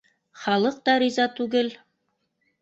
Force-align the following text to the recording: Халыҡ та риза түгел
Халыҡ 0.43 0.79
та 0.89 0.95
риза 1.03 1.27
түгел 1.41 1.71